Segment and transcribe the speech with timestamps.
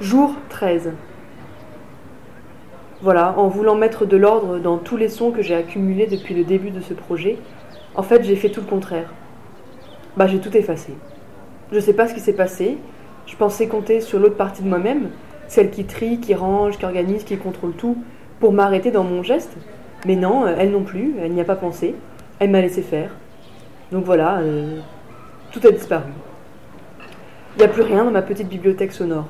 [0.00, 0.90] Jour 13.
[3.00, 6.42] Voilà, en voulant mettre de l'ordre dans tous les sons que j'ai accumulés depuis le
[6.42, 7.38] début de ce projet,
[7.94, 9.14] en fait j'ai fait tout le contraire.
[10.16, 10.94] Bah j'ai tout effacé.
[11.70, 12.76] Je sais pas ce qui s'est passé,
[13.26, 15.10] je pensais compter sur l'autre partie de moi-même,
[15.46, 17.96] celle qui trie, qui range, qui organise, qui contrôle tout,
[18.40, 19.56] pour m'arrêter dans mon geste.
[20.06, 21.94] Mais non, elle non plus, elle n'y a pas pensé,
[22.40, 23.10] elle m'a laissé faire.
[23.92, 24.80] Donc voilà, euh,
[25.52, 26.10] tout a disparu.
[27.54, 29.28] Il n'y a plus rien dans ma petite bibliothèque sonore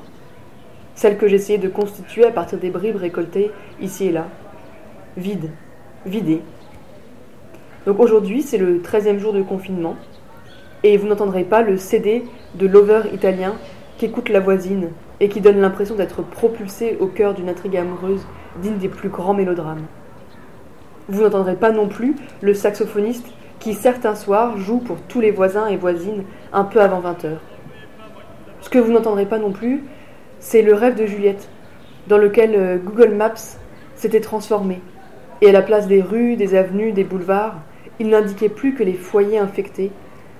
[0.95, 4.27] celle que j'essayais de constituer à partir des bribes récoltées ici et là.
[5.17, 5.51] Vide,
[6.05, 6.41] vidée.
[7.85, 9.95] Donc aujourd'hui, c'est le 13e jour de confinement,
[10.83, 12.23] et vous n'entendrez pas le CD
[12.55, 13.55] de l'over italien
[13.97, 18.25] qu'écoute la voisine et qui donne l'impression d'être propulsé au cœur d'une intrigue amoureuse
[18.61, 19.83] digne des plus grands mélodrames.
[21.07, 23.27] Vous n'entendrez pas non plus le saxophoniste
[23.59, 27.41] qui certains soirs joue pour tous les voisins et voisines un peu avant 20 heures.
[28.61, 29.83] Ce que vous n'entendrez pas non plus,
[30.39, 31.49] c'est le rêve de Juliette,
[32.07, 33.57] dans lequel euh, Google Maps
[33.95, 34.81] s'était transformé.
[35.41, 37.55] Et à la place des rues, des avenues, des boulevards,
[37.99, 39.91] il n'indiquait plus que les foyers infectés,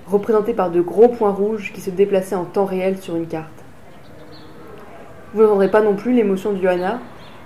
[0.08, 3.50] représentés par de gros points rouges qui se déplaçaient en temps réel sur une carte.
[5.34, 7.00] Vous n'entendrez pas non plus l'émotion de Johanna,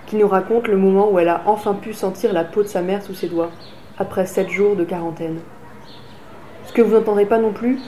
[0.06, 2.82] qui nous raconte le moment où elle a enfin pu sentir la peau de sa
[2.82, 3.52] mère sous ses doigts,
[3.98, 5.40] après sept jours de quarantaine.
[6.66, 7.80] Ce que vous n'entendrez pas non plus,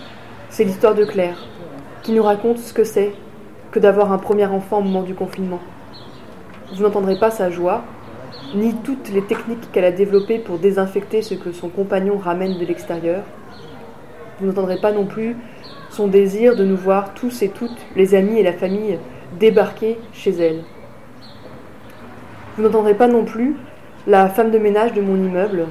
[0.49, 1.47] c'est l'histoire de Claire,
[2.03, 3.11] qui nous raconte ce que c'est
[3.71, 5.59] que d'avoir un premier enfant au moment du confinement.
[6.75, 7.83] Vous n'entendrez pas sa joie,
[8.53, 12.65] ni toutes les techniques qu'elle a développées pour désinfecter ce que son compagnon ramène de
[12.65, 13.23] l'extérieur.
[14.39, 15.35] Vous n'entendrez pas non plus
[15.89, 18.97] son désir de nous voir tous et toutes, les amis et la famille,
[19.39, 20.63] débarquer chez elle.
[22.57, 23.55] Vous n'entendrez pas non plus
[24.07, 25.67] la femme de ménage de mon immeuble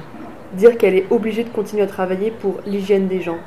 [0.53, 3.37] dire qu'elle est obligée de continuer à travailler pour l'hygiène des gens.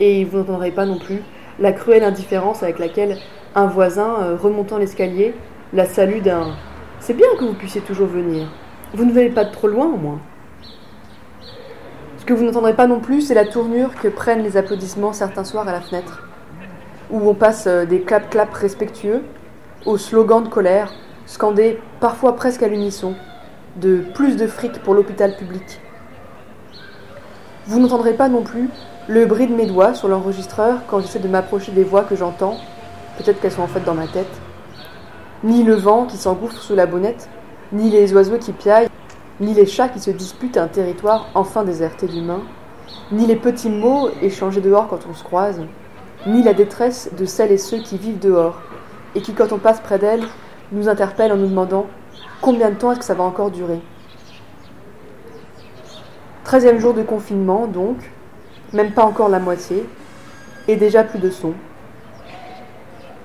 [0.00, 1.20] Et vous n'entendrez pas non plus
[1.58, 3.18] la cruelle indifférence avec laquelle
[3.58, 5.34] un voisin, euh, remontant l'escalier,
[5.72, 6.54] la salue d'un
[7.00, 8.46] C'est bien que vous puissiez toujours venir.
[8.94, 10.20] Vous ne venez pas trop loin, au moins.
[12.18, 15.44] Ce que vous n'entendrez pas non plus, c'est la tournure que prennent les applaudissements certains
[15.44, 16.22] soirs à la fenêtre,
[17.10, 19.22] où on passe euh, des clap-clap respectueux
[19.86, 20.92] aux slogans de colère,
[21.26, 23.14] scandés parfois presque à l'unisson,
[23.76, 25.80] de plus de fric pour l'hôpital public.
[27.66, 28.68] Vous n'entendrez pas non plus
[29.08, 32.56] le bruit de mes doigts sur l'enregistreur quand j'essaie de m'approcher des voix que j'entends
[33.18, 34.30] peut-être qu'elles sont en fait dans ma tête,
[35.44, 37.28] ni le vent qui s'engouffre sous la bonnette,
[37.72, 38.88] ni les oiseaux qui piaillent,
[39.40, 42.42] ni les chats qui se disputent un territoire enfin déserté d'humains,
[43.12, 45.60] ni les petits mots échangés dehors quand on se croise,
[46.26, 48.60] ni la détresse de celles et ceux qui vivent dehors,
[49.14, 50.24] et qui, quand on passe près d'elles,
[50.72, 51.86] nous interpellent en nous demandant
[52.40, 53.80] combien de temps est-ce que ça va encore durer.
[56.44, 57.96] Treizième jour de confinement, donc,
[58.72, 59.86] même pas encore la moitié,
[60.66, 61.54] et déjà plus de sons.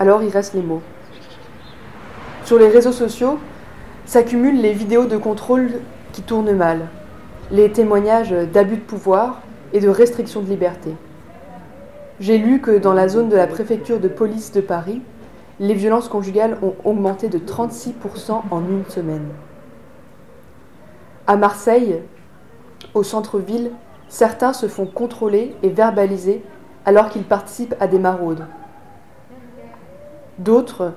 [0.03, 0.81] Alors il reste les mots.
[2.44, 3.40] Sur les réseaux sociaux
[4.03, 5.69] s'accumulent les vidéos de contrôle
[6.12, 6.90] qui tournent mal,
[7.52, 10.94] les témoignages d'abus de pouvoir et de restrictions de liberté.
[12.19, 15.02] J'ai lu que dans la zone de la préfecture de police de Paris,
[15.62, 19.30] les violences conjugales ont augmenté de 36% en une semaine.
[21.28, 22.02] À Marseille,
[22.94, 23.72] au centre-ville,
[24.09, 26.44] certains se font contrôler et verbaliser
[26.85, 28.46] alors qu'ils participent à des maraudes.
[30.39, 30.94] D'autres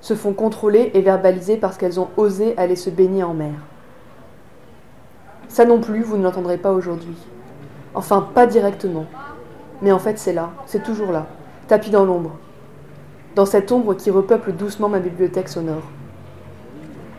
[0.00, 3.54] se font contrôler et verbaliser parce qu'elles ont osé aller se baigner en mer.
[5.48, 7.16] Ça non plus, vous ne l'entendrez pas aujourd'hui.
[7.94, 9.06] Enfin, pas directement.
[9.82, 11.26] Mais en fait, c'est là, c'est toujours là,
[11.66, 12.36] tapis dans l'ombre.
[13.34, 15.82] Dans cette ombre qui repeuple doucement ma bibliothèque sonore.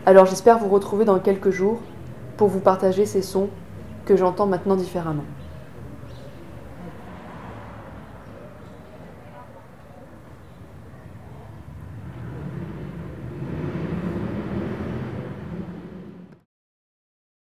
[0.06, 1.78] Alors j'espère vous retrouver dans quelques jours
[2.36, 3.48] pour vous partager ces sons
[4.06, 5.24] que j'entends maintenant différemment.